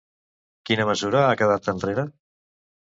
[0.69, 2.09] Quina mesura ha quedat enrere?